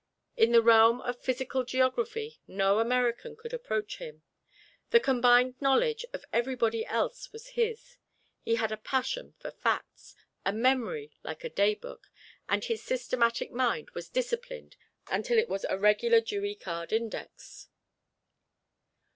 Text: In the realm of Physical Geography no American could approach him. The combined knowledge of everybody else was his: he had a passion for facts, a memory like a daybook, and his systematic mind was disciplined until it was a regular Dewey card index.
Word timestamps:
In 0.35 0.51
the 0.51 0.63
realm 0.63 0.99
of 1.01 1.21
Physical 1.21 1.63
Geography 1.63 2.39
no 2.47 2.79
American 2.79 3.35
could 3.35 3.53
approach 3.53 3.97
him. 3.99 4.23
The 4.89 4.99
combined 4.99 5.61
knowledge 5.61 6.05
of 6.11 6.25
everybody 6.33 6.83
else 6.83 7.31
was 7.31 7.49
his: 7.49 7.97
he 8.41 8.55
had 8.55 8.71
a 8.71 8.77
passion 8.77 9.35
for 9.37 9.51
facts, 9.51 10.15
a 10.43 10.51
memory 10.51 11.11
like 11.23 11.43
a 11.43 11.49
daybook, 11.51 12.09
and 12.49 12.63
his 12.65 12.81
systematic 12.83 13.51
mind 13.51 13.91
was 13.91 14.09
disciplined 14.09 14.75
until 15.07 15.37
it 15.37 15.47
was 15.47 15.65
a 15.69 15.77
regular 15.77 16.19
Dewey 16.19 16.55
card 16.55 16.91
index. 16.91 17.67